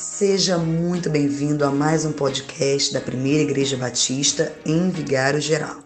[0.00, 5.76] Seja muito bem-vindo a mais um podcast da Primeira Igreja Batista em Vigário Geral.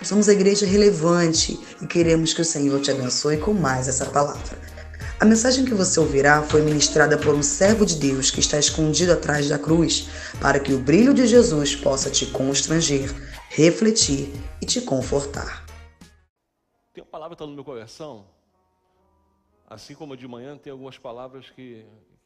[0.00, 4.60] Somos a igreja relevante e queremos que o Senhor te abençoe com mais essa palavra.
[5.18, 9.12] A mensagem que você ouvirá foi ministrada por um servo de Deus que está escondido
[9.12, 10.08] atrás da cruz,
[10.40, 13.12] para que o brilho de Jesus possa te constranger,
[13.48, 14.32] refletir
[14.62, 15.66] e te confortar.
[16.92, 18.24] Tem uma palavra que está no meu coração,
[19.66, 21.84] assim como de manhã tem algumas palavras que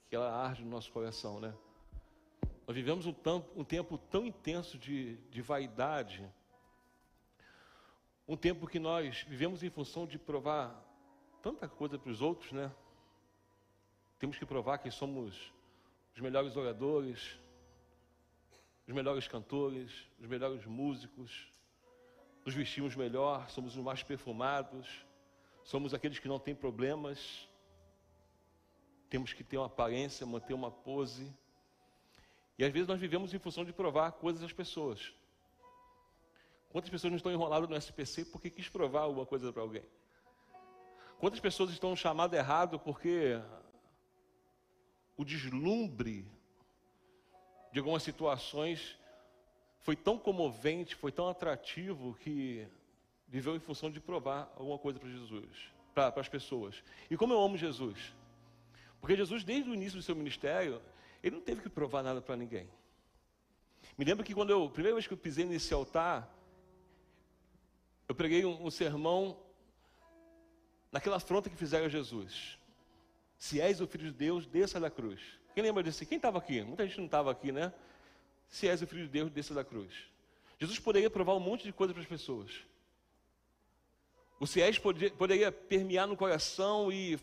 [0.08, 1.54] que ela arde no nosso coração, né?
[2.66, 3.14] Nós vivemos um,
[3.56, 6.26] um tempo tão intenso de, de vaidade,
[8.26, 10.84] um tempo que nós vivemos em função de provar
[11.42, 12.70] tanta coisa para os outros, né?
[14.18, 15.52] Temos que provar que somos
[16.14, 17.38] os melhores oradores,
[18.86, 21.52] os melhores cantores, os melhores músicos,
[22.44, 25.04] nos vestimos melhor, somos os mais perfumados,
[25.62, 27.46] somos aqueles que não têm problemas,
[29.08, 31.32] temos que ter uma aparência, manter uma pose.
[32.58, 35.12] E às vezes nós vivemos em função de provar coisas às pessoas.
[36.70, 39.84] Quantas pessoas não estão enroladas no SPC porque quis provar alguma coisa para alguém?
[41.18, 43.40] Quantas pessoas estão no chamado errado porque
[45.16, 46.26] o deslumbre
[47.72, 48.96] de algumas situações
[49.80, 52.68] foi tão comovente, foi tão atrativo que
[53.26, 56.82] viveu em função de provar alguma coisa para Jesus, para as pessoas.
[57.10, 58.14] E como eu amo Jesus,
[59.00, 60.80] porque Jesus, desde o início do seu ministério,
[61.22, 62.68] ele não teve que provar nada para ninguém.
[63.96, 66.32] Me lembro que quando eu, a primeira vez que eu pisei nesse altar,
[68.08, 69.38] eu preguei um, um sermão
[70.90, 72.58] naquela afronta que fizeram a Jesus.
[73.38, 75.20] Se és o filho de Deus, desça da cruz.
[75.54, 76.04] Quem lembra disso?
[76.06, 76.62] Quem estava aqui?
[76.62, 77.72] Muita gente não estava aqui, né?
[78.48, 79.92] Se és o filho de Deus, desça da cruz.
[80.58, 82.50] Jesus poderia provar um monte de coisa para as pessoas.
[84.40, 87.18] O se és poderia, poderia permear no coração e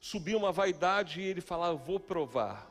[0.00, 2.68] subia uma vaidade e ele falava, vou provar.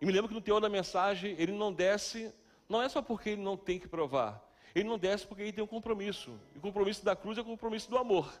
[0.00, 2.34] E me lembro que no teor da mensagem ele não desce,
[2.68, 4.42] não é só porque ele não tem que provar,
[4.74, 6.40] ele não desce porque ele tem um compromisso.
[6.54, 8.32] E o compromisso da cruz é o compromisso do amor.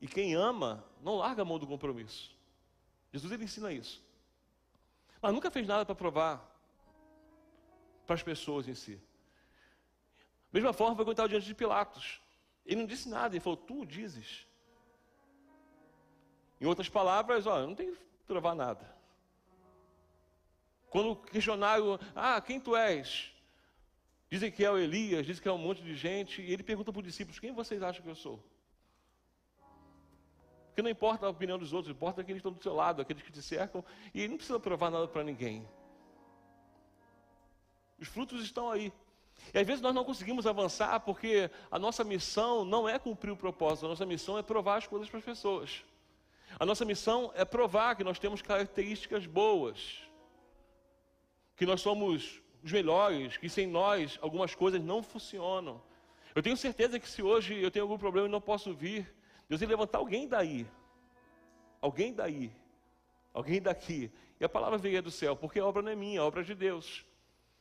[0.00, 2.34] E quem ama não larga a mão do compromisso.
[3.12, 4.04] Jesus ele ensina isso.
[5.20, 6.52] Mas nunca fez nada para provar
[8.06, 9.00] para as pessoas em si.
[10.52, 12.20] Mesma forma foi estava diante de Pilatos.
[12.64, 14.45] Ele não disse nada, ele falou, tu dizes.
[16.60, 18.96] Em outras palavras, ó, não tem que provar nada.
[20.88, 23.32] Quando questionaram, ah, quem tu és?
[24.30, 26.92] Dizem que é o Elias, dizem que é um monte de gente, e ele pergunta
[26.92, 28.42] para os discípulos, quem vocês acham que eu sou?
[30.68, 33.22] Porque não importa a opinião dos outros, importa aqueles que estão do seu lado, aqueles
[33.22, 35.66] que te cercam, e ele não precisa provar nada para ninguém.
[37.98, 38.92] Os frutos estão aí.
[39.54, 43.36] E às vezes nós não conseguimos avançar porque a nossa missão não é cumprir o
[43.36, 45.84] propósito, a nossa missão é provar as coisas para as pessoas.
[46.58, 50.00] A nossa missão é provar que nós temos características boas,
[51.54, 55.82] que nós somos os melhores, que sem nós algumas coisas não funcionam.
[56.34, 59.14] Eu tenho certeza que se hoje eu tenho algum problema e não posso vir,
[59.48, 60.66] Deus vai levantar alguém daí,
[61.80, 62.50] alguém daí,
[63.34, 64.10] alguém daqui.
[64.40, 66.44] E a palavra veio do céu, porque a obra não é minha, a obra é
[66.44, 67.04] de Deus.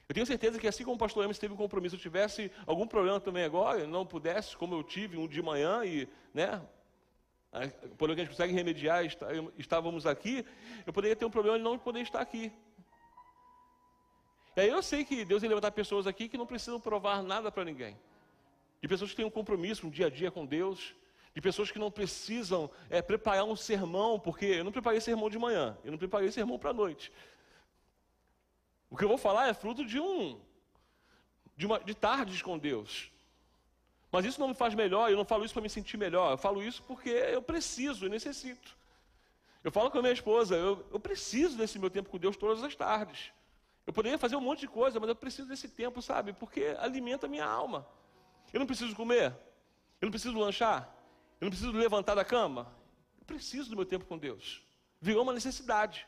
[0.08, 2.88] Eu tenho certeza que assim como o pastor Emerson teve um compromisso, eu tivesse algum
[2.88, 6.62] problema também agora, não pudesse, como eu tive um de manhã e, né,
[7.98, 9.06] por que a gente consegue remediar,
[9.58, 10.46] estávamos aqui,
[10.86, 12.52] eu poderia ter um problema de não poder estar aqui.
[14.56, 17.52] E aí eu sei que Deus vai levantar pessoas aqui que não precisam provar nada
[17.52, 17.98] para ninguém.
[18.82, 20.96] De pessoas que têm um compromisso, um dia a dia com Deus.
[21.34, 25.38] De pessoas que não precisam é, preparar um sermão, porque eu não preparei sermão de
[25.38, 27.12] manhã, eu não preparei sermão para a noite.
[28.90, 30.40] O que eu vou falar é fruto de um,
[31.58, 33.12] de, uma, de tardes com Deus.
[34.12, 36.38] Mas isso não me faz melhor, eu não falo isso para me sentir melhor, eu
[36.38, 38.76] falo isso porque eu preciso, eu necessito.
[39.64, 42.64] Eu falo com a minha esposa, eu, eu preciso desse meu tempo com Deus todas
[42.64, 43.32] as tardes.
[43.86, 46.34] Eu poderia fazer um monte de coisa, mas eu preciso desse tempo, sabe?
[46.34, 47.88] Porque alimenta a minha alma.
[48.54, 49.36] Eu não preciso comer,
[50.00, 50.96] eu não preciso lanchar,
[51.42, 52.72] eu não preciso levantar da cama.
[53.20, 54.64] Eu preciso do meu tempo com Deus.
[55.02, 56.08] Virou uma necessidade.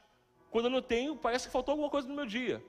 [0.49, 2.63] Quando eu não tenho, parece que faltou alguma coisa no meu dia.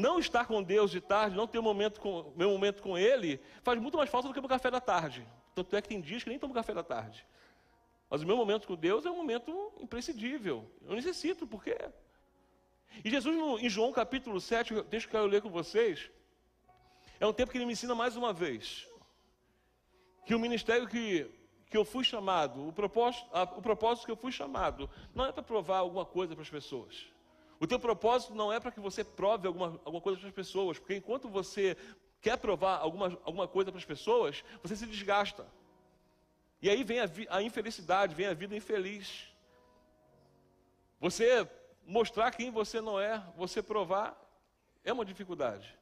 [0.00, 3.38] Não estar com Deus de tarde, não ter um momento com, meu momento com Ele,
[3.62, 5.26] faz muito mais falta do que o café da tarde.
[5.54, 7.26] Tanto é que tem dias que nem tomo café da tarde.
[8.08, 10.70] Mas o meu momento com Deus é um momento imprescindível.
[10.86, 11.76] Eu necessito, por quê?
[13.04, 16.10] E Jesus, em João capítulo 7, o texto que eu ler com vocês,
[17.20, 18.88] é um tempo que ele me ensina mais uma vez
[20.24, 21.30] que o ministério que,
[21.68, 25.32] que eu fui chamado, o propósito, a, o propósito que eu fui chamado, não é
[25.32, 27.06] para provar alguma coisa para as pessoas.
[27.60, 30.78] O teu propósito não é para que você prove alguma, alguma coisa para as pessoas,
[30.78, 31.76] porque enquanto você
[32.22, 35.46] quer provar alguma, alguma coisa para as pessoas, você se desgasta.
[36.62, 39.26] E aí vem a, a infelicidade, vem a vida infeliz.
[40.98, 41.46] Você
[41.86, 44.18] mostrar quem você não é, você provar,
[44.82, 45.78] é uma dificuldade.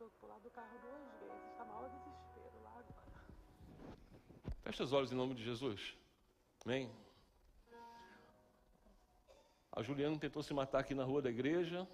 [0.00, 1.50] Tentou pular do carro duas vezes.
[1.50, 4.54] Está maior desespero lá agora.
[4.62, 5.94] Feche os olhos em nome de Jesus.
[6.64, 6.90] Amém?
[9.70, 11.86] A Juliana tentou se matar aqui na rua da igreja.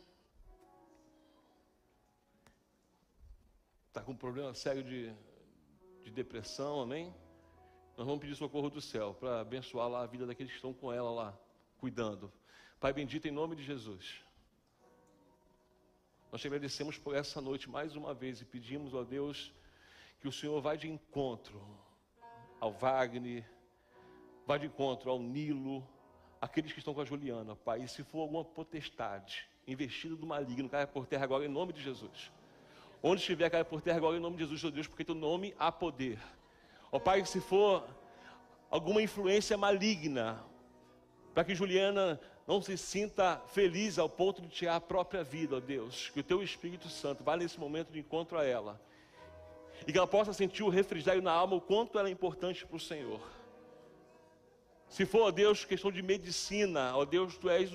[3.88, 5.12] Está com um problema sério de,
[6.04, 7.12] de depressão, amém?
[7.96, 10.92] Nós vamos pedir socorro do céu para abençoar lá a vida daqueles que estão com
[10.92, 11.38] ela lá,
[11.76, 12.32] cuidando.
[12.78, 14.24] Pai bendito, em nome de Jesus.
[16.36, 19.50] Nós te agradecemos por essa noite mais uma vez e pedimos, ó Deus,
[20.20, 21.58] que o Senhor vá de encontro
[22.60, 23.42] ao Wagner,
[24.46, 25.82] vá de encontro ao Nilo,
[26.38, 27.84] aqueles que estão com a Juliana, Pai.
[27.84, 31.82] E se for alguma potestade investida do maligno, caia por terra agora em nome de
[31.82, 32.30] Jesus.
[33.02, 35.54] Onde estiver, caia por terra agora em nome de Jesus, ó Deus, porque teu nome
[35.58, 36.18] há poder.
[36.92, 37.88] Ó Pai, se for
[38.70, 40.44] alguma influência maligna,
[41.32, 45.60] para que Juliana não se sinta feliz ao ponto de tirar a própria vida, ó
[45.60, 46.10] Deus.
[46.10, 48.80] Que o teu Espírito Santo vá nesse momento de encontro a ela.
[49.86, 52.76] E que ela possa sentir o refrigério na alma, o quanto ela é importante para
[52.76, 53.20] o Senhor.
[54.88, 57.68] Se for, ó Deus, questão de medicina, ó Deus, tu és,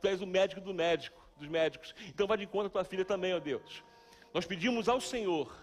[0.00, 1.94] tu és o médico do médico, dos médicos.
[2.08, 3.84] Então vá de encontro a tua filha também, ó Deus.
[4.32, 5.54] Nós pedimos ao Senhor.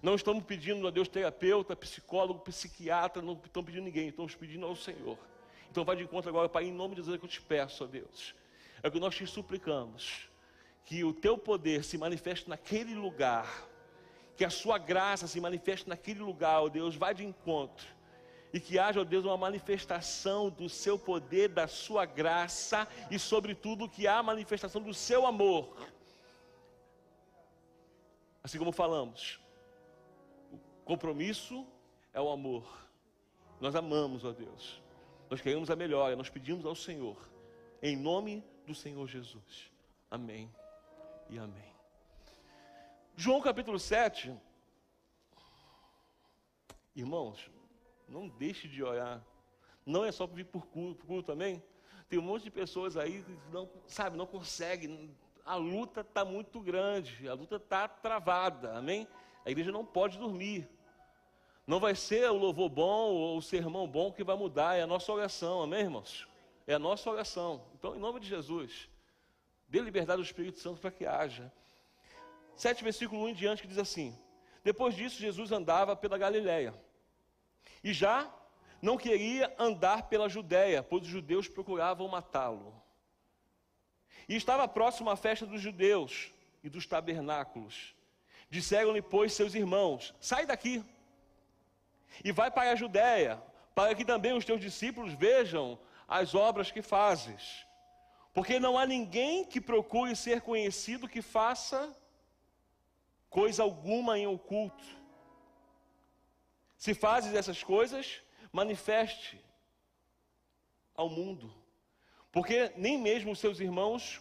[0.00, 4.76] Não estamos pedindo a Deus terapeuta, psicólogo, psiquiatra, não estamos pedindo ninguém, estamos pedindo ao
[4.76, 5.18] Senhor
[5.70, 7.86] então vai de encontro agora, Pai, em nome de Jesus que eu te peço, ó
[7.86, 8.34] Deus.
[8.82, 10.28] É o que nós te suplicamos.
[10.84, 13.68] Que o teu poder se manifeste naquele lugar.
[14.36, 16.96] Que a sua graça se manifeste naquele lugar, ó Deus.
[16.96, 17.86] Vai de encontro.
[18.52, 23.88] E que haja, ó Deus, uma manifestação do seu poder, da sua graça e, sobretudo,
[23.88, 25.76] que há a manifestação do seu amor.
[28.42, 29.38] Assim como falamos,
[30.50, 31.64] o compromisso
[32.12, 32.66] é o amor.
[33.60, 34.80] Nós amamos, ó Deus.
[35.30, 37.16] Nós queremos a melhora, nós pedimos ao Senhor,
[37.80, 39.70] em nome do Senhor Jesus.
[40.10, 40.52] Amém
[41.28, 41.72] e amém.
[43.14, 44.36] João capítulo 7.
[46.96, 47.48] Irmãos,
[48.08, 49.24] não deixe de orar.
[49.86, 51.62] Não é só vir por culto, por culto também.
[52.08, 55.14] Tem um monte de pessoas aí que não, sabe, não conseguem.
[55.44, 59.06] A luta está muito grande, a luta está travada, amém?
[59.44, 60.68] A igreja não pode dormir.
[61.66, 64.86] Não vai ser o louvor bom ou o sermão bom que vai mudar, é a
[64.86, 66.26] nossa oração, amém, irmãos?
[66.66, 67.62] É a nossa oração.
[67.74, 68.88] Então, em nome de Jesus,
[69.68, 71.52] dê liberdade ao Espírito Santo para que haja.
[72.56, 74.18] 7, versículo 1 em diante, que diz assim:
[74.62, 76.74] Depois disso, Jesus andava pela Galiléia
[77.82, 78.32] e já
[78.82, 82.74] não queria andar pela Judéia, pois os judeus procuravam matá-lo.
[84.28, 86.30] E estava próximo à festa dos judeus
[86.62, 87.94] e dos tabernáculos.
[88.48, 90.84] Disseram-lhe, pois, seus irmãos: Sai daqui
[92.24, 93.42] e vai para a Judéia,
[93.74, 97.66] para que também os teus discípulos vejam as obras que fazes.
[98.32, 101.96] Porque não há ninguém que procure ser conhecido que faça
[103.28, 104.84] coisa alguma em oculto.
[106.76, 108.22] Se fazes essas coisas,
[108.52, 109.40] manifeste
[110.94, 111.52] ao mundo.
[112.32, 114.20] Porque nem mesmo os seus irmãos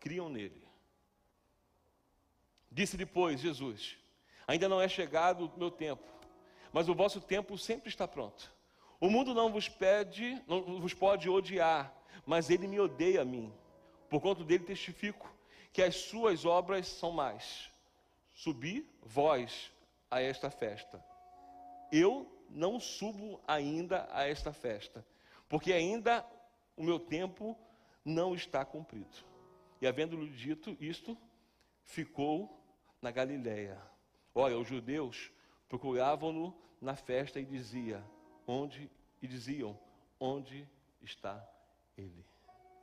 [0.00, 0.66] criam nele.
[2.70, 3.96] Disse depois Jesus:
[4.46, 6.17] Ainda não é chegado o meu tempo
[6.78, 8.54] mas o vosso tempo sempre está pronto.
[9.00, 11.92] O mundo não vos pede, não vos pode odiar,
[12.24, 13.52] mas ele me odeia a mim.
[14.08, 15.28] Por conta dele testifico
[15.72, 17.68] que as suas obras são mais.
[18.32, 19.72] Subi vós
[20.08, 21.04] a esta festa.
[21.90, 25.04] Eu não subo ainda a esta festa,
[25.48, 26.24] porque ainda
[26.76, 27.58] o meu tempo
[28.04, 29.16] não está cumprido.
[29.80, 31.18] E havendo-lhe dito isto,
[31.82, 32.56] ficou
[33.02, 33.76] na Galiléia.
[34.32, 35.32] Olha, os judeus
[35.68, 38.04] procuravam-no na festa e dizia,
[38.46, 39.78] onde e diziam,
[40.18, 40.66] onde
[41.02, 41.46] está
[41.96, 42.24] ele?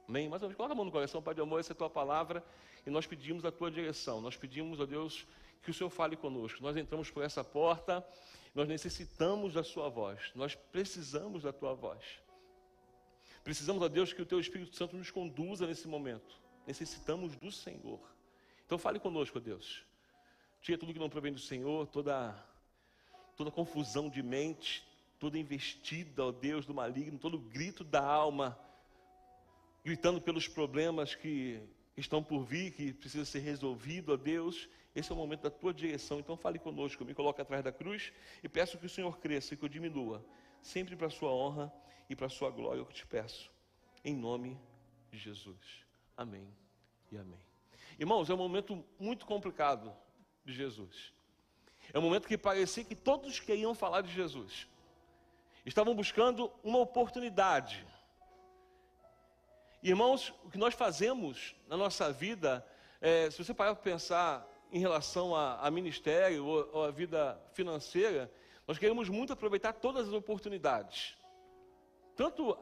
[0.08, 0.30] Amém?
[0.30, 2.44] Mas coloca a mão no coração, Pai de amor, essa é a tua palavra
[2.86, 4.22] e nós pedimos a tua direção.
[4.22, 5.26] Nós pedimos a Deus
[5.64, 6.62] que o Senhor fale conosco.
[6.62, 8.06] Nós entramos por essa porta,
[8.54, 10.32] nós necessitamos da sua voz.
[10.36, 12.04] Nós precisamos da tua voz.
[13.44, 16.40] Precisamos a Deus que o teu Espírito Santo nos conduza nesse momento.
[16.68, 18.00] Necessitamos do Senhor.
[18.66, 19.84] Então fale conosco, Deus.
[20.62, 22.36] Tira tudo que não provém do Senhor, toda
[23.36, 24.86] toda confusão de mente,
[25.20, 28.58] toda investida, ó Deus, do maligno, todo grito da alma,
[29.84, 31.62] gritando pelos problemas que
[31.98, 34.70] estão por vir, que precisa ser resolvido, ó Deus.
[34.96, 36.20] Esse é o momento da tua direção.
[36.20, 38.14] Então fale conosco, me coloque atrás da cruz
[38.44, 40.26] e peço que o Senhor cresça e que eu diminua,
[40.62, 41.72] sempre para a sua honra
[42.10, 43.52] e para a sua glória, eu te peço.
[44.04, 44.58] Em nome
[45.12, 45.86] de Jesus.
[46.16, 46.48] Amém
[47.12, 47.40] e amém.
[47.98, 49.94] Irmãos, é um momento muito complicado
[50.46, 51.15] de Jesus.
[51.96, 54.68] É um momento que parecia que todos queriam falar de Jesus.
[55.66, 57.88] Estavam buscando uma oportunidade.
[59.82, 62.68] Irmãos, o que nós fazemos na nossa vida,
[63.00, 67.42] é, se você parar para pensar em relação a, a ministério ou, ou a vida
[67.54, 68.30] financeira,
[68.68, 71.16] nós queremos muito aproveitar todas as oportunidades.
[72.14, 72.58] Tanto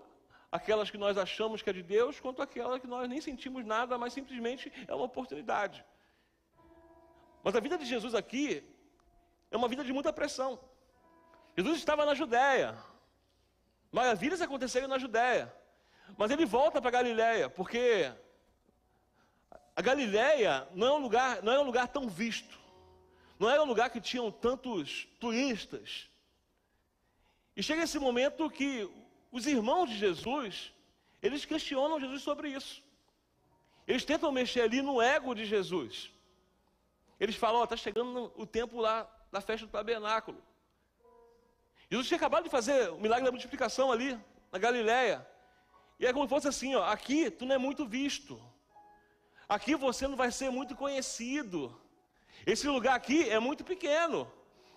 [0.52, 3.98] aquelas que nós achamos que é de Deus, quanto aquelas que nós nem sentimos nada,
[3.98, 5.84] mas simplesmente é uma oportunidade.
[7.44, 8.72] Mas a vida de Jesus aqui
[9.54, 10.60] é uma vida de muita pressão.
[11.56, 12.76] Jesus estava na Judéia.
[13.92, 15.54] Maravilhas aconteceram na Judéia.
[16.18, 18.12] Mas ele volta para Galiléia, porque
[19.76, 21.10] a Galiléia não é um
[21.44, 22.60] não era um lugar tão visto.
[23.40, 26.10] Não era um lugar que tinham tantos turistas.
[27.56, 28.90] E chega esse momento que
[29.32, 30.74] os irmãos de Jesus,
[31.22, 32.84] eles questionam Jesus sobre isso.
[33.88, 36.12] Eles tentam mexer ali no ego de Jesus.
[37.20, 40.40] Eles falam, oh, está chegando o tempo lá da festa do tabernáculo.
[41.90, 44.18] Jesus tinha acabado de fazer o milagre da multiplicação ali,
[44.52, 45.28] na Galiléia.
[46.00, 48.40] E é como se fosse assim, ó, aqui tu não é muito visto.
[49.50, 51.76] Aqui você não vai ser muito conhecido.
[52.46, 54.32] Esse lugar aqui é muito pequeno.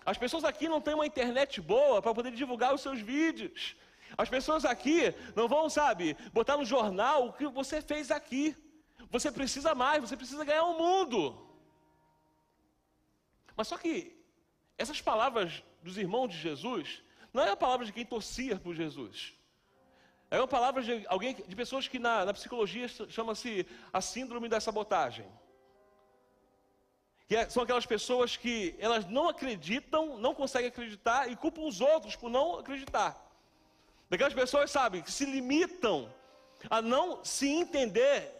[0.06, 3.76] As pessoas aqui não têm uma internet boa para poder divulgar os seus vídeos.
[4.16, 8.56] As pessoas aqui não vão, sabe, botar no jornal o que você fez aqui.
[9.10, 11.46] Você precisa mais, você precisa ganhar o um mundo.
[13.54, 14.15] Mas só que
[14.78, 17.02] essas palavras dos irmãos de Jesus
[17.32, 19.34] não é a palavra de quem torcia por Jesus.
[20.30, 24.60] É uma palavra de alguém, de pessoas que na, na psicologia chama-se a síndrome da
[24.60, 25.26] sabotagem.
[27.28, 31.80] Que é, são aquelas pessoas que elas não acreditam, não conseguem acreditar e culpam os
[31.80, 33.22] outros por não acreditar.
[34.08, 36.12] Daquelas pessoas, sabe, que se limitam
[36.70, 38.32] a não se entender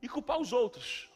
[0.00, 1.08] e culpar os outros.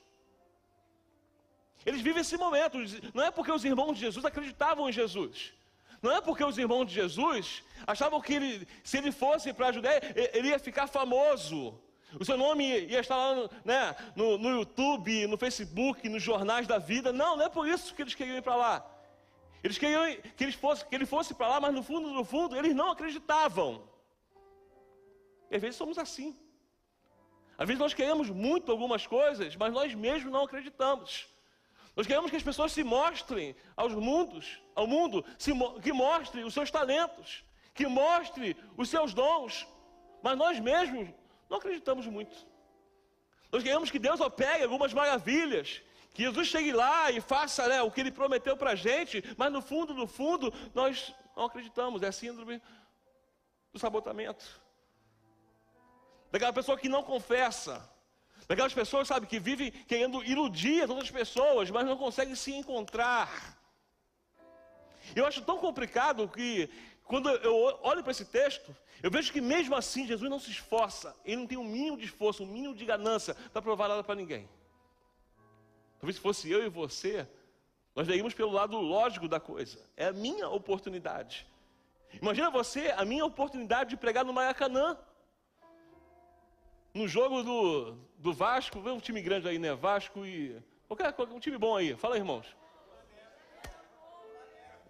[1.87, 2.79] Eles vivem esse momento,
[3.15, 5.55] não é porque os irmãos de Jesus acreditavam em Jesus.
[6.03, 9.73] Não é porque os irmãos de Jesus achavam que ele, se ele fosse para a
[9.73, 10.03] Judéia,
[10.35, 11.81] ele ia ficar famoso.
[12.19, 16.67] O seu nome ia estar lá no, né, no, no YouTube, no Facebook, nos jornais
[16.67, 17.13] da vida.
[17.13, 18.87] Não, não é por isso que eles queriam ir para lá.
[19.63, 20.05] Eles queriam
[20.37, 22.91] que, eles fosse, que ele fosse para lá, mas no fundo, no fundo, eles não
[22.91, 23.89] acreditavam.
[25.51, 26.37] E às vezes somos assim.
[27.57, 31.36] Às vezes nós queremos muito algumas coisas, mas nós mesmos não acreditamos.
[31.97, 35.51] Nós queremos que as pessoas se mostrem aos mundos, ao mundo, se,
[35.83, 39.67] que mostrem os seus talentos, que mostre os seus dons,
[40.23, 41.09] mas nós mesmos
[41.49, 42.37] não acreditamos muito.
[43.51, 47.91] Nós queremos que Deus opere algumas maravilhas, que Jesus chegue lá e faça né, o
[47.91, 52.03] que Ele prometeu para a gente, mas no fundo, no fundo, nós não acreditamos.
[52.03, 52.61] É a síndrome
[53.73, 54.45] do sabotamento.
[56.31, 57.96] Daquela pessoa que não confessa.
[58.49, 63.59] Daquelas pessoas, sabe, que vivem querendo iludir as outras pessoas, mas não conseguem se encontrar.
[65.15, 66.71] Eu acho tão complicado que
[67.05, 71.15] quando eu olho para esse texto, eu vejo que mesmo assim Jesus não se esforça,
[71.25, 74.15] ele não tem um mínimo de esforço, um mínimo de ganância para provar nada para
[74.15, 74.49] ninguém.
[75.99, 77.29] Talvez se fosse eu e você,
[77.95, 79.79] nós veríamos pelo lado lógico da coisa.
[79.97, 81.47] É a minha oportunidade.
[82.21, 84.97] Imagina você, a minha oportunidade de pregar no Maracanã.
[86.97, 89.75] No jogo do, do Vasco, vê um time grande aí, né?
[89.75, 90.57] Vasco e.
[90.89, 91.95] Qualquer, um time bom aí.
[91.95, 92.47] Fala, irmãos.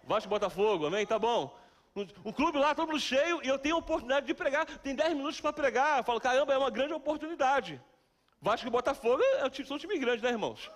[0.05, 1.05] Vasco Botafogo, amém?
[1.05, 1.53] Tá bom.
[2.23, 4.65] Um clube lá, todo mundo cheio, e eu tenho a oportunidade de pregar.
[4.65, 5.97] Tem 10 minutos para pregar.
[5.97, 7.81] Eu falo, caramba, é uma grande oportunidade.
[8.41, 10.71] Vasco e Botafogo é, é, são um time grande, né, irmãos?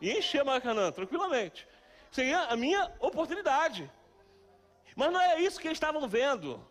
[0.00, 1.68] E encher Maracanã, tranquilamente.
[2.10, 3.90] Seria a minha oportunidade.
[4.96, 6.66] Mas não é isso que eles estavam vendo.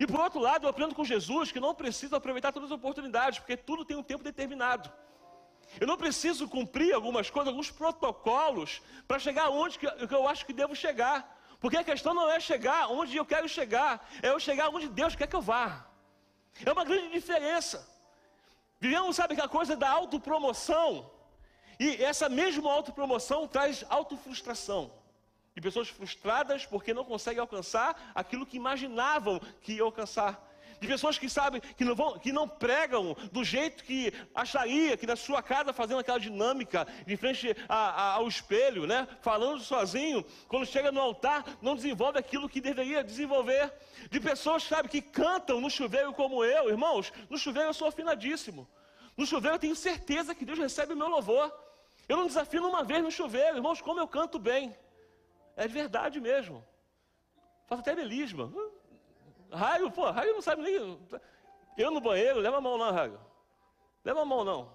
[0.00, 3.38] E por outro lado, eu aprendo com Jesus que não preciso aproveitar todas as oportunidades,
[3.40, 4.92] porque tudo tem um tempo determinado.
[5.80, 10.52] Eu não preciso cumprir algumas coisas, alguns protocolos, para chegar onde que eu acho que
[10.52, 11.36] devo chegar.
[11.60, 15.16] Porque a questão não é chegar onde eu quero chegar, é eu chegar onde Deus
[15.16, 15.86] quer que eu vá.
[16.64, 17.86] É uma grande diferença.
[18.80, 21.10] Vivemos, sabe, que a coisa da autopromoção,
[21.80, 24.92] e essa mesma autopromoção traz autofrustração
[25.58, 30.46] de pessoas frustradas porque não conseguem alcançar aquilo que imaginavam que iam alcançar.
[30.80, 35.04] De pessoas que sabem que não, vão, que não pregam do jeito que acharia, que
[35.04, 39.08] na sua casa fazendo aquela dinâmica de frente a, a, ao espelho, né?
[39.20, 43.72] falando sozinho, quando chega no altar, não desenvolve aquilo que deveria desenvolver.
[44.08, 48.68] De pessoas sabe, que cantam no chuveiro como eu, irmãos, no chuveiro eu sou afinadíssimo.
[49.16, 51.52] No chuveiro eu tenho certeza que Deus recebe o meu louvor.
[52.08, 54.72] Eu não desafino uma vez no chuveiro, irmãos, como eu canto bem.
[55.58, 56.64] É de verdade mesmo.
[57.66, 58.52] Faço até melisma.
[59.52, 60.98] Raio, pô, Raio não sabe nem.
[61.76, 63.20] Eu no banheiro, leva a mão não, Raio.
[64.04, 64.72] Leva a mão não.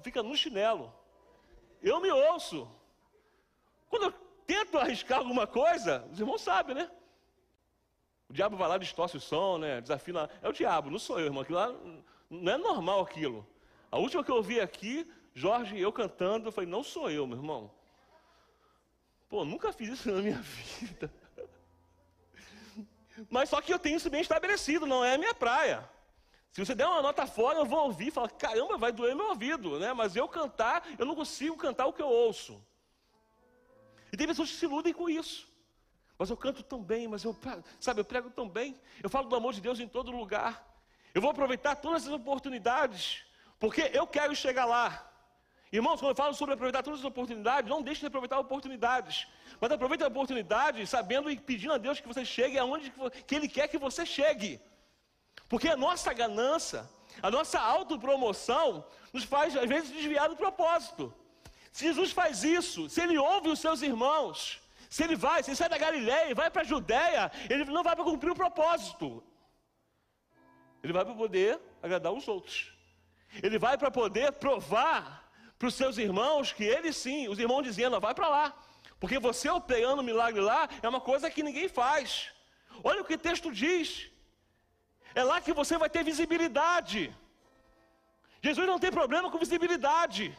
[0.00, 0.94] fica no chinelo.
[1.82, 2.70] Eu me ouço.
[3.90, 4.12] Quando eu
[4.46, 6.88] tento arriscar alguma coisa, os irmãos sabem, né?
[8.28, 9.80] O diabo vai lá, distorce o som, né?
[9.80, 10.30] Desafina.
[10.40, 11.42] É o diabo, não sou eu, irmão.
[11.42, 11.74] Aquilo lá
[12.30, 13.44] não é normal aquilo.
[13.90, 17.26] A última que eu ouvi aqui, Jorge e eu cantando, eu falei, não sou eu,
[17.26, 17.76] meu irmão.
[19.28, 21.12] Pô, nunca fiz isso na minha vida.
[23.28, 25.88] Mas só que eu tenho isso bem estabelecido, não é a minha praia.
[26.52, 29.28] Se você der uma nota fora, eu vou ouvir e falar, caramba, vai doer meu
[29.28, 29.92] ouvido, né?
[29.92, 32.64] Mas eu cantar, eu não consigo cantar o que eu ouço.
[34.12, 35.46] E tem pessoas que se iludem com isso.
[36.18, 37.36] Mas eu canto tão bem, mas eu,
[37.78, 38.80] sabe, eu prego tão bem.
[39.02, 40.66] Eu falo do amor de Deus em todo lugar.
[41.14, 43.24] Eu vou aproveitar todas as oportunidades,
[43.58, 45.07] porque eu quero chegar lá.
[45.70, 49.26] Irmãos, quando eu falo sobre aproveitar todas as oportunidades, não deixe de aproveitar oportunidades.
[49.60, 52.92] Mas aproveite a oportunidade sabendo e pedindo a Deus que você chegue aonde
[53.26, 54.60] que Ele quer que você chegue.
[55.48, 56.88] Porque a nossa ganância,
[57.22, 61.12] a nossa autopromoção, nos faz, às vezes, desviar do propósito.
[61.72, 65.56] Se Jesus faz isso, se Ele ouve os seus irmãos, se ele vai, se ele
[65.56, 69.22] sai da Galileia e vai para a Judéia, ele não vai para cumprir o propósito.
[70.82, 72.72] Ele vai para poder agradar os outros.
[73.42, 75.27] Ele vai para poder provar
[75.58, 78.46] para os seus irmãos que ele sim, os irmãos dizendo, vai para lá.
[79.00, 82.30] Porque você operando milagre lá é uma coisa que ninguém faz.
[82.82, 84.10] Olha o que o texto diz.
[85.14, 87.14] É lá que você vai ter visibilidade.
[88.42, 90.36] Jesus não tem problema com visibilidade.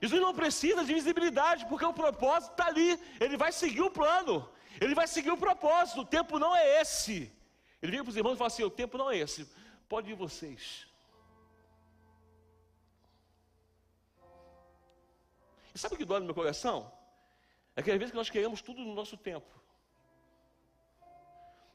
[0.00, 2.98] Jesus não precisa de visibilidade, porque o propósito está ali.
[3.20, 4.48] Ele vai seguir o plano,
[4.80, 6.00] ele vai seguir o propósito.
[6.00, 7.32] O tempo não é esse.
[7.80, 9.48] Ele vira para os irmãos e fala assim: o tempo não é esse.
[9.88, 10.85] Pode ir vocês.
[15.76, 16.90] Sabe o que dói no meu coração?
[17.74, 19.46] É que às vezes que nós queremos tudo no nosso tempo.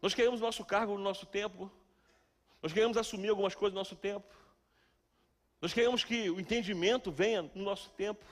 [0.01, 1.71] Nós queremos o nosso cargo no nosso tempo.
[2.61, 4.27] Nós queremos assumir algumas coisas no nosso tempo.
[5.61, 8.25] Nós queremos que o entendimento venha no nosso tempo.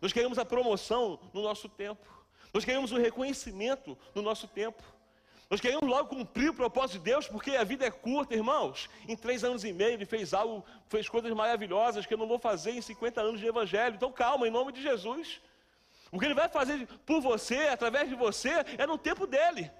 [0.00, 2.04] Nós queremos a promoção no nosso tempo.
[2.52, 4.82] Nós queremos o reconhecimento no nosso tempo.
[5.48, 8.90] Nós queremos logo cumprir o propósito de Deus, porque a vida é curta, irmãos.
[9.06, 12.38] Em três anos e meio ele fez algo, fez coisas maravilhosas que eu não vou
[12.38, 13.94] fazer em 50 anos de evangelho.
[13.94, 15.40] Então calma, em nome de Jesus.
[16.10, 19.70] O que ele vai fazer por você, através de você, é no tempo dele.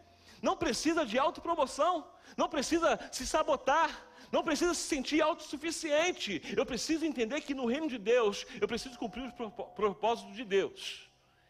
[0.40, 6.42] Não precisa de autopromoção, não precisa se sabotar, não precisa se sentir autossuficiente.
[6.56, 9.32] Eu preciso entender que no reino de Deus, eu preciso cumprir os
[9.74, 11.08] propósitos de Deus.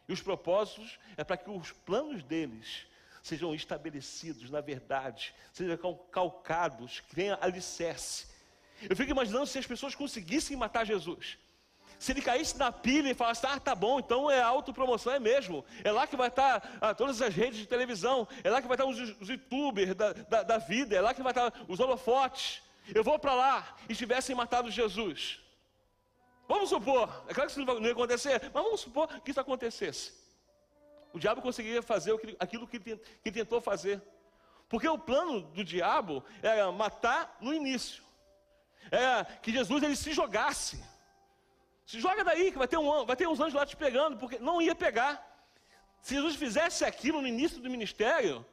[0.09, 2.87] E os propósitos é para que os planos deles
[3.27, 5.77] sejam estabelecidos na verdade, sejam
[6.11, 8.27] calcados, que tenha alicerce.
[8.89, 11.39] Eu fico imaginando se as pessoas conseguissem matar Jesus.
[11.99, 15.65] Se ele caísse na pilha e falasse, ah, tá bom, então é autopromoção, é mesmo.
[15.83, 18.75] É lá que vai estar ah, todas as redes de televisão, é lá que vai
[18.75, 22.63] estar os, os youtubers da, da, da, vida, é lá que vai estar os holofotes
[22.95, 25.41] eu vou para lá e tivessem matado Jesus.
[26.49, 30.13] Vamos supor, é claro que isso não ia acontecer, mas vamos supor que isso acontecesse.
[31.17, 34.03] O diabo conseguiria fazer aquilo que ele tentou fazer.
[34.69, 38.03] Porque o plano do diabo era matar no início.
[38.91, 40.77] Era que Jesus ele se jogasse.
[41.85, 44.39] Se joga daí, que vai ter, um, vai ter uns anjos lá te pegando, porque
[44.39, 45.15] não ia pegar.
[46.03, 48.45] Se Jesus fizesse aquilo no início do ministério,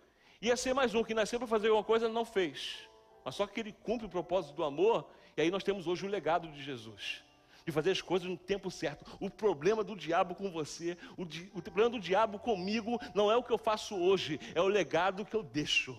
[0.41, 2.87] ia ser mais um que nasceu para fazer alguma coisa não fez
[3.23, 6.09] mas só que ele cumpre o propósito do amor, e aí nós temos hoje o
[6.09, 7.23] legado de Jesus.
[7.65, 9.05] De fazer as coisas no tempo certo.
[9.19, 13.35] O problema do diabo com você, o, di, o problema do diabo comigo, não é
[13.35, 15.97] o que eu faço hoje, é o legado que eu deixo.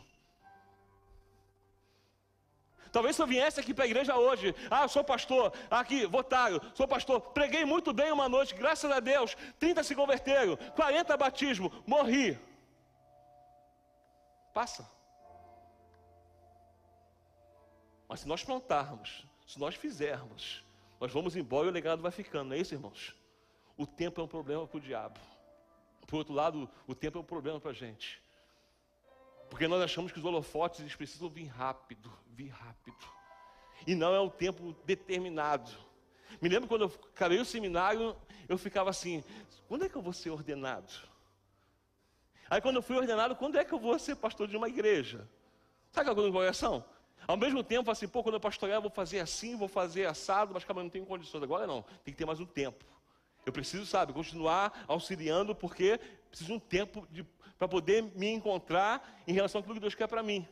[2.94, 6.60] Talvez se eu viesse aqui para a igreja hoje, ah, eu sou pastor, aqui, votário,
[6.74, 11.72] sou pastor, preguei muito bem uma noite, graças a Deus, 30 se converteram, 40 batismo,
[11.84, 12.38] morri.
[14.54, 14.88] Passa.
[18.08, 20.63] Mas se nós plantarmos, se nós fizermos,
[21.04, 23.14] nós vamos embora e o legado vai ficando, não é isso, irmãos?
[23.76, 25.20] O tempo é um problema para o diabo.
[26.06, 28.22] Por outro lado, o tempo é um problema para a gente.
[29.50, 32.96] Porque nós achamos que os holofotes eles precisam vir rápido, vir rápido.
[33.86, 35.70] E não é um tempo determinado.
[36.40, 38.16] Me lembro quando eu acabei o seminário,
[38.48, 39.22] eu ficava assim:
[39.68, 40.90] quando é que eu vou ser ordenado?
[42.48, 45.28] Aí quando eu fui ordenado, quando é que eu vou ser pastor de uma igreja?
[45.90, 46.82] Sabe aquela coisa no coração?
[47.26, 50.52] Ao mesmo tempo, assim, pô, quando eu pastorear, eu vou fazer assim, vou fazer assado,
[50.52, 51.42] mas calma, eu não tenho condições.
[51.42, 52.84] Agora não, tem que ter mais um tempo.
[53.46, 57.06] Eu preciso, sabe, continuar auxiliando, porque preciso de um tempo
[57.58, 60.46] para poder me encontrar em relação àquilo que Deus quer para mim.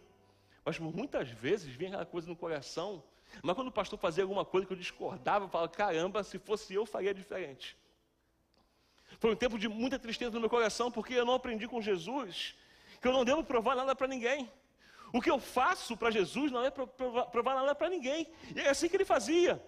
[0.65, 3.03] Mas muitas vezes vem aquela coisa no coração,
[3.43, 6.75] mas quando o pastor fazia alguma coisa que eu discordava, eu falava, caramba, se fosse
[6.75, 7.77] eu, faria diferente.
[9.19, 12.55] Foi um tempo de muita tristeza no meu coração, porque eu não aprendi com Jesus
[13.01, 14.49] que eu não devo provar nada para ninguém.
[15.12, 18.27] O que eu faço para Jesus não é provar nada para ninguém.
[18.57, 19.62] E é assim que ele fazia.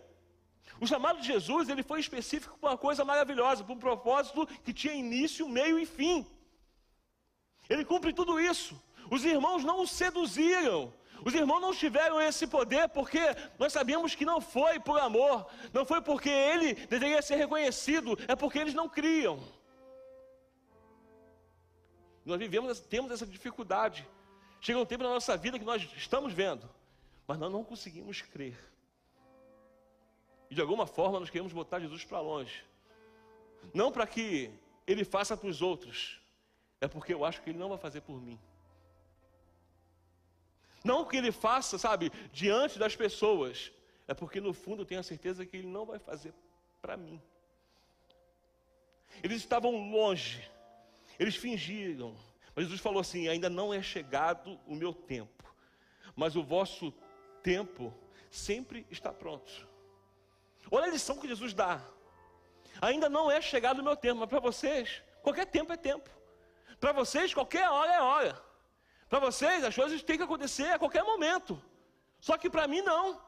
[0.81, 4.73] O chamado de Jesus, ele foi específico para uma coisa maravilhosa, para um propósito que
[4.73, 6.27] tinha início, meio e fim.
[7.69, 8.81] Ele cumpre tudo isso.
[9.11, 10.93] Os irmãos não o seduziram.
[11.25, 13.21] Os irmãos não tiveram esse poder porque
[13.59, 18.35] nós sabíamos que não foi por amor, não foi porque ele deveria ser reconhecido, é
[18.37, 19.39] porque eles não criam.
[22.25, 24.07] Nós vivemos, temos essa dificuldade.
[24.65, 26.67] Chega um tempo na nossa vida que nós estamos vendo,
[27.29, 28.59] mas nós não conseguimos crer.
[30.49, 32.65] E de alguma forma nós queremos botar Jesus para longe.
[33.75, 34.51] Não para que
[34.87, 36.19] ele faça para os outros,
[36.81, 38.41] é porque eu acho que ele não vai fazer por mim.
[40.83, 43.71] Não que ele faça, sabe, diante das pessoas,
[44.09, 46.33] é porque no fundo eu tenho a certeza que ele não vai fazer
[46.81, 47.21] para mim.
[49.23, 50.51] Eles estavam longe,
[51.19, 52.17] eles fingiram,
[52.55, 55.45] mas Jesus falou assim: ainda não é chegado o meu tempo,
[56.15, 56.93] mas o vosso
[57.43, 57.93] tempo
[58.31, 59.69] sempre está pronto.
[60.71, 61.81] Olha a lição que Jesus dá.
[62.81, 66.11] Ainda não é chegado o meu tempo, mas para vocês, qualquer tempo é tempo.
[66.81, 68.43] Para vocês, qualquer hora é hora.
[69.09, 71.63] Para vocês, as coisas têm que acontecer a qualquer momento.
[72.21, 73.21] Só que para mim, não.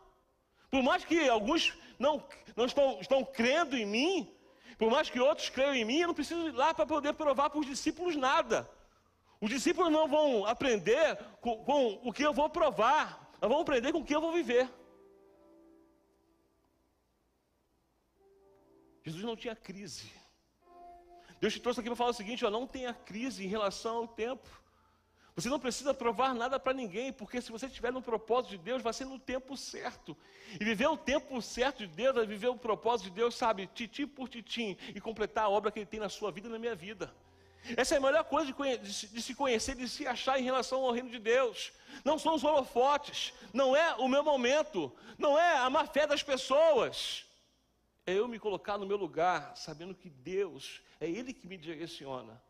[0.70, 2.24] Por mais que alguns não,
[2.56, 4.36] não estão, estão crendo em mim,
[4.78, 7.50] por mais que outros creiam em mim, eu não preciso ir lá para poder provar
[7.50, 8.68] para os discípulos nada.
[9.40, 13.92] Os discípulos não vão aprender com, com o que eu vou provar, eles vão aprender
[13.92, 14.68] com o que eu vou viver.
[19.04, 20.10] Jesus não tinha crise.
[21.40, 24.08] Deus te trouxe aqui para falar o seguinte: ó, não tenha crise em relação ao
[24.08, 24.48] tempo.
[25.36, 28.82] Você não precisa provar nada para ninguém, porque se você estiver no propósito de Deus,
[28.82, 30.16] vai ser no tempo certo.
[30.58, 34.06] E viver o tempo certo de Deus, é viver o propósito de Deus, sabe, titi
[34.06, 36.74] por titim, e completar a obra que Ele tem na sua vida e na minha
[36.74, 37.14] vida.
[37.76, 41.10] Essa é a melhor coisa de, se conhecer, de se achar em relação ao reino
[41.10, 41.72] de Deus.
[42.04, 46.22] Não são os holofotes, não é o meu momento, não é a má fé das
[46.22, 47.26] pessoas.
[48.06, 52.40] É eu me colocar no meu lugar, sabendo que Deus é Ele que me direciona.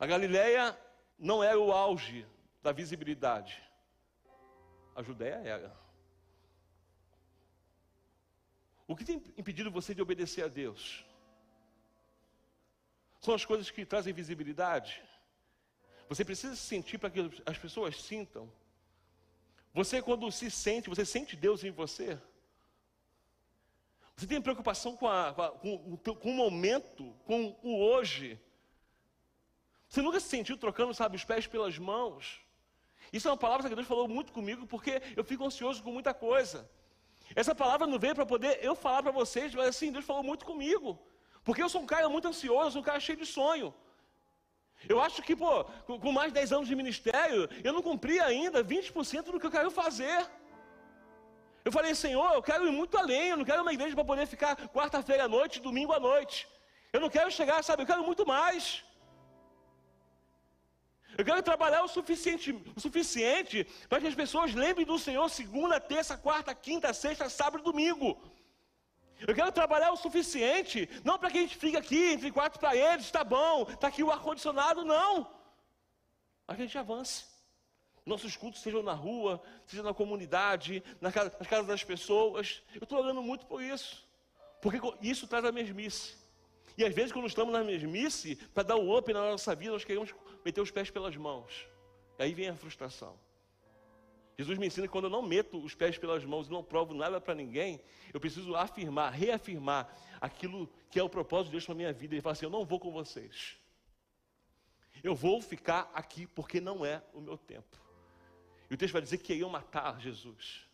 [0.00, 0.78] A Galileia
[1.18, 2.24] não era o auge
[2.62, 3.60] da visibilidade.
[4.94, 5.76] A Judéia era.
[8.86, 11.04] O que tem impedido você de obedecer a Deus?
[13.20, 15.02] São as coisas que trazem visibilidade.
[16.08, 18.50] Você precisa se sentir para que as pessoas sintam.
[19.74, 22.18] Você, quando se sente, você sente Deus em você.
[24.16, 28.40] Você tem preocupação com, a, com, com o momento, com o hoje.
[29.88, 32.40] Você nunca se sentiu trocando, sabe, os pés pelas mãos?
[33.12, 36.12] Isso é uma palavra que Deus falou muito comigo, porque eu fico ansioso com muita
[36.12, 36.68] coisa.
[37.34, 40.44] Essa palavra não veio para poder eu falar para vocês, mas assim, Deus falou muito
[40.44, 40.98] comigo.
[41.48, 43.68] Porque eu sou um cara muito ansioso, um cara cheio de sonho.
[44.92, 45.52] Eu acho que, pô,
[46.02, 49.54] com mais de 10 anos de ministério, eu não cumpri ainda 20% do que eu
[49.56, 50.18] quero fazer.
[51.64, 54.26] Eu falei, Senhor, eu quero ir muito além, eu não quero uma igreja para poder
[54.34, 56.46] ficar quarta-feira à noite, domingo à noite.
[56.92, 58.84] Eu não quero chegar, sabe, eu quero muito mais.
[61.16, 65.80] Eu quero trabalhar o suficiente, o suficiente para que as pessoas lembrem do Senhor segunda,
[65.80, 68.10] terça, quarta, quinta, sexta, sábado e domingo.
[69.26, 73.06] Eu quero trabalhar o suficiente, não para que a gente fique aqui entre quatro paredes,
[73.06, 75.28] está bom, está aqui o ar-condicionado, não.
[76.46, 77.24] A gente avance.
[78.06, 82.62] Nossos cultos sejam na rua, seja na comunidade, nas casas das pessoas.
[82.74, 84.06] Eu estou orando muito por isso,
[84.62, 86.16] porque isso traz a mesmice.
[86.76, 89.84] E às vezes, quando estamos na mesmice, para dar um up na nossa vida, nós
[89.84, 91.66] queremos meter os pés pelas mãos.
[92.18, 93.18] E aí vem a frustração.
[94.38, 96.94] Jesus me ensina que quando eu não meto os pés pelas mãos e não provo
[96.94, 97.80] nada para ninguém,
[98.14, 102.14] eu preciso afirmar, reafirmar aquilo que é o propósito de Deus para a minha vida.
[102.14, 103.56] Ele fala assim: Eu não vou com vocês.
[105.02, 107.76] Eu vou ficar aqui porque não é o meu tempo.
[108.70, 110.68] E o texto vai dizer que iam matar Jesus.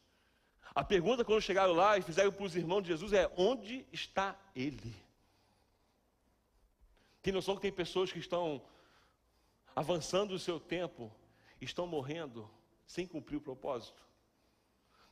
[0.75, 4.39] A pergunta quando chegaram lá e fizeram para os irmãos de Jesus é: onde está
[4.55, 4.95] ele?
[7.23, 8.63] Tem noção que tem pessoas que estão
[9.75, 11.11] avançando o seu tempo,
[11.63, 12.51] estão morrendo
[12.87, 14.05] sem cumprir o propósito?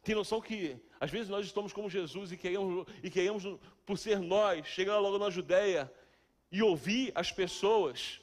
[0.02, 3.44] Tem noção que às vezes nós estamos como Jesus e queremos, e queremos
[3.86, 5.92] por ser nós, chegar logo na Judéia
[6.50, 8.20] e ouvir as pessoas,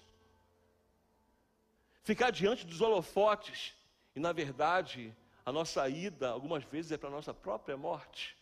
[2.04, 3.74] ficar diante dos holofotes,
[4.16, 8.38] e na verdade a nossa ida algumas vezes é para a nossa própria morte.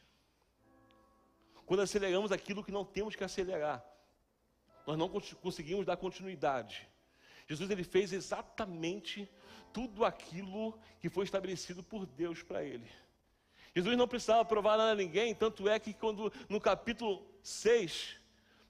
[1.65, 3.85] Quando aceleramos aquilo que não temos que acelerar,
[4.85, 6.89] nós não conseguimos dar continuidade.
[7.47, 9.29] Jesus ele fez exatamente
[9.71, 12.89] tudo aquilo que foi estabelecido por Deus para ele.
[13.73, 18.17] Jesus não precisava provar nada a ninguém, tanto é que quando no capítulo 6,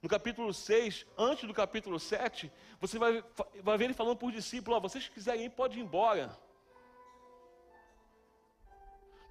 [0.02, 3.24] no capítulo 6, antes do capítulo 7, você vai,
[3.62, 6.38] vai ver ele falando por discípulo, ó, vocês quiserem ir, pode ir embora.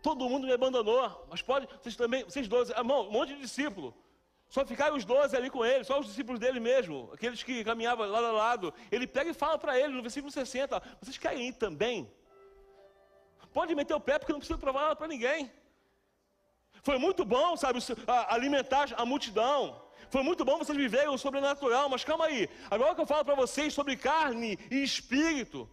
[0.02, 3.96] Todo mundo me abandonou, mas pode, vocês também, vocês irmão, um monte de discípulo.
[4.50, 8.08] Só ficaram os doze ali com ele, só os discípulos dele mesmo, aqueles que caminhavam
[8.10, 8.74] lado a lado.
[8.92, 12.10] Ele pega e fala para ele no versículo 60: Vocês querem ir também?
[13.54, 15.52] Pode meter o pé, porque não precisa provar nada para ninguém.
[16.82, 17.80] Foi muito bom, sabe,
[18.30, 19.82] alimentar a multidão.
[20.10, 22.50] Foi muito bom vocês viverem o sobrenatural, mas calma aí.
[22.72, 25.70] Agora que eu falo para vocês sobre carne e espírito,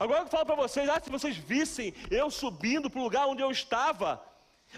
[0.00, 3.26] agora que eu falo para vocês, ah, se vocês vissem eu subindo para o lugar
[3.26, 4.24] onde eu estava,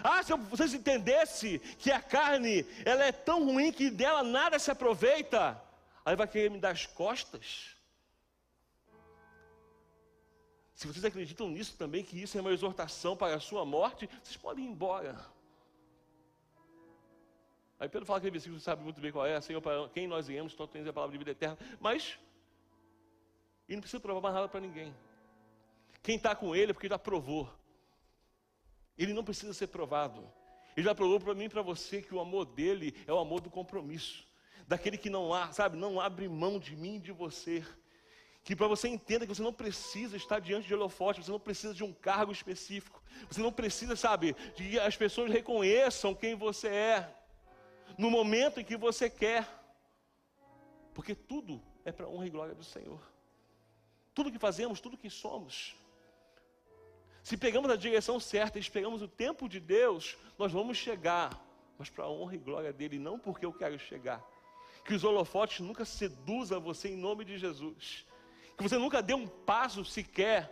[0.03, 4.69] ah, se vocês entendessem que a carne ela é tão ruim que dela nada se
[4.71, 5.61] aproveita,
[6.05, 7.75] aí vai querer me dar as costas.
[10.73, 14.37] Se vocês acreditam nisso também, que isso é uma exortação para a sua morte, vocês
[14.37, 15.17] podem ir embora.
[17.79, 20.53] Aí Pedro fala aquele versículo, sabe muito bem qual é, Senhor, para quem nós iremos,
[20.53, 21.57] só tens a palavra de vida eterna.
[21.79, 22.19] Mas,
[23.67, 24.95] ele não precisa provar mais nada para ninguém.
[26.01, 27.51] Quem está com ele é porque já provou.
[28.97, 30.27] Ele não precisa ser provado.
[30.75, 33.41] Ele já provou para mim e para você que o amor dele é o amor
[33.41, 34.27] do compromisso.
[34.67, 37.65] Daquele que não há, sabe, não abre mão de mim e de você.
[38.43, 41.73] Que para você entenda que você não precisa estar diante de holofote, você não precisa
[41.73, 43.01] de um cargo específico.
[43.29, 47.15] Você não precisa, sabe, de que as pessoas reconheçam quem você é.
[47.97, 49.47] No momento em que você quer.
[50.93, 53.01] Porque tudo é para honra e glória do Senhor.
[54.13, 55.75] Tudo que fazemos, tudo que somos,
[57.27, 61.37] se pegamos a direção certa e esperamos o tempo de Deus, nós vamos chegar,
[61.77, 64.25] mas para a honra e glória dele, não porque eu quero chegar.
[64.85, 68.05] Que os holofotes nunca seduzam você em nome de Jesus.
[68.55, 70.49] Que você nunca dê um passo sequer,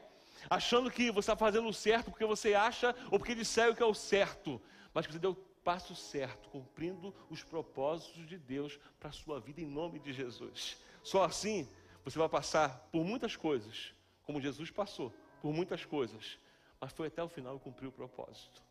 [0.49, 3.85] achando que você está fazendo o certo porque você acha ou porque disseram que é
[3.85, 4.61] o certo,
[4.93, 9.39] mas que você deu o passo certo, cumprindo os propósitos de Deus para a sua
[9.39, 10.77] vida em nome de Jesus.
[11.01, 11.69] Só assim
[12.03, 13.93] você vai passar por muitas coisas,
[14.25, 16.39] como Jesus passou por muitas coisas,
[16.85, 18.61] mas foi até o final e cumpriu o propósito.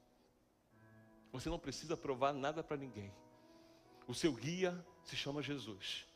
[1.33, 3.13] Você não precisa provar nada para ninguém.
[4.07, 4.73] O seu guia
[5.03, 6.07] se chama Jesus.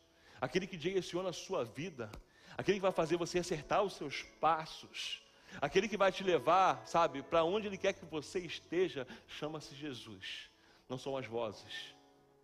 [0.41, 2.09] Aquele que direciona a sua vida,
[2.57, 5.21] aquele que vai fazer você acertar os seus passos,
[5.61, 10.49] aquele que vai te levar, sabe, para onde ele quer que você esteja, chama-se Jesus.
[10.89, 11.97] Não são as vozes,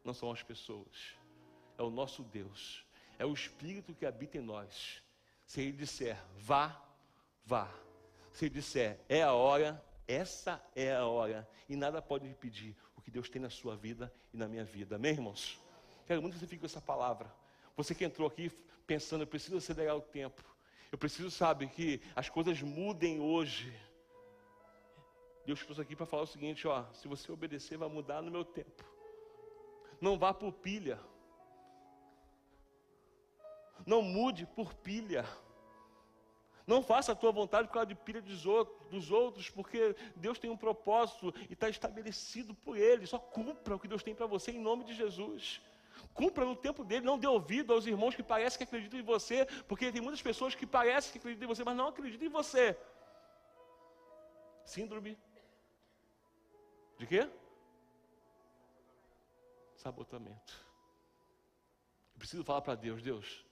[0.02, 1.14] não são as pessoas.
[1.78, 2.84] É o nosso Deus.
[3.20, 5.00] É o Espírito que habita em nós.
[5.46, 6.76] Se ele disser, vá,
[7.46, 7.83] vá
[8.34, 13.10] se disser, é a hora, essa é a hora, e nada pode impedir o que
[13.10, 14.96] Deus tem na sua vida e na minha vida.
[14.96, 15.60] Amém, irmãos?
[16.04, 17.32] Quero muito que você fique com essa palavra.
[17.76, 18.50] Você que entrou aqui
[18.88, 20.44] pensando, eu preciso acelerar o tempo.
[20.90, 23.72] Eu preciso, sabe, que as coisas mudem hoje.
[25.46, 28.44] Deus trouxe aqui para falar o seguinte: ó, se você obedecer, vai mudar no meu
[28.44, 28.84] tempo.
[30.00, 30.98] Não vá por pilha.
[33.86, 35.24] Não mude por pilha.
[36.66, 40.56] Não faça a tua vontade por causa de pilha dos outros, porque Deus tem um
[40.56, 43.06] propósito e está estabelecido por Ele.
[43.06, 45.60] Só cumpra o que Deus tem para você em nome de Jesus.
[46.14, 49.46] Cumpra no tempo dele, não dê ouvido aos irmãos que parecem que acreditam em você,
[49.68, 52.78] porque tem muitas pessoas que parecem que acreditam em você, mas não acreditam em você.
[54.64, 55.18] Síndrome
[56.98, 57.28] de quê?
[59.76, 60.64] Sabotamento.
[62.14, 63.44] Eu preciso falar para Deus, Deus,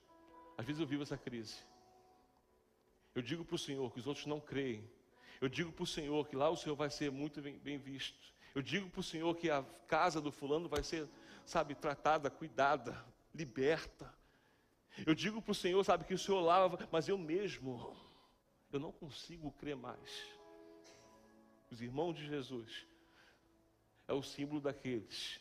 [0.57, 1.57] às vezes eu vivo essa crise.
[3.15, 4.89] Eu digo para o Senhor que os outros não creem.
[5.41, 8.33] Eu digo para o Senhor que lá o Senhor vai ser muito bem, visto.
[8.55, 11.09] Eu digo para o Senhor que a casa do fulano vai ser,
[11.45, 14.13] sabe, tratada, cuidada, liberta.
[15.07, 17.97] Eu digo para o Senhor, sabe, que o Senhor lava, mas eu mesmo,
[18.71, 20.25] eu não consigo crer mais.
[21.71, 22.87] Os irmãos de Jesus
[24.07, 25.41] é o símbolo daqueles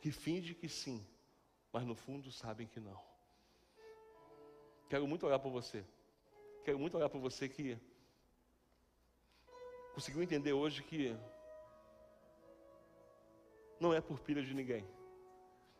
[0.00, 1.04] que fingem que sim,
[1.72, 3.00] mas no fundo sabem que não.
[4.88, 5.84] Quero muito orar por você
[6.64, 7.78] quero muito olhar para você que
[9.94, 11.16] conseguiu entender hoje que
[13.80, 14.86] não é por pilha de ninguém.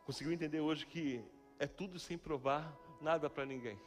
[0.04, 1.24] Conseguiu entender hoje que
[1.58, 3.78] é tudo sem provar nada para ninguém.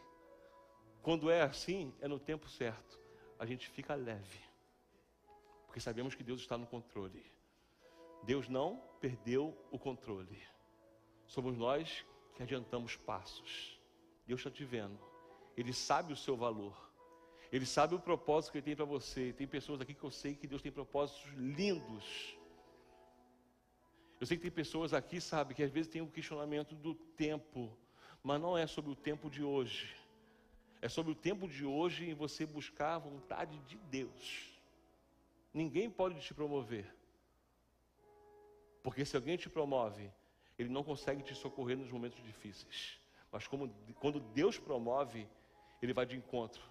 [1.01, 2.99] Quando é assim, é no tempo certo.
[3.39, 4.39] A gente fica leve.
[5.65, 7.25] Porque sabemos que Deus está no controle.
[8.23, 10.41] Deus não perdeu o controle.
[11.25, 13.79] Somos nós que adiantamos passos.
[14.27, 15.10] Deus está te vendo.
[15.61, 16.75] Ele sabe o seu valor.
[17.51, 19.31] Ele sabe o propósito que Ele tem para você.
[19.33, 22.35] Tem pessoas aqui que eu sei que Deus tem propósitos lindos.
[24.19, 27.75] Eu sei que tem pessoas aqui, sabe, que às vezes tem um questionamento do tempo,
[28.23, 29.95] mas não é sobre o tempo de hoje.
[30.81, 34.49] É sobre o tempo de hoje em você buscar a vontade de Deus.
[35.53, 36.91] Ninguém pode te promover.
[38.81, 40.11] Porque se alguém te promove,
[40.57, 42.99] ele não consegue te socorrer nos momentos difíceis.
[43.31, 45.27] Mas como, quando Deus promove,
[45.81, 46.61] ele vai de encontro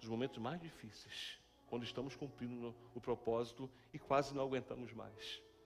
[0.00, 1.38] dos momentos mais difíceis.
[1.66, 5.40] quando estamos cumprindo o propósito e quase não aguentamos mais.